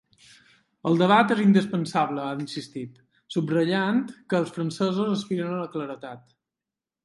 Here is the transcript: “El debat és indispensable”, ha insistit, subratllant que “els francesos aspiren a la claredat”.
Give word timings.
“El 0.91 0.95
debat 1.01 1.33
és 1.35 1.41
indispensable”, 1.43 2.23
ha 2.31 2.39
insistit, 2.45 2.97
subratllant 3.35 4.03
que 4.15 4.41
“els 4.41 4.57
francesos 4.59 5.15
aspiren 5.15 5.57
a 5.57 5.63
la 5.65 5.73
claredat”. 5.79 6.29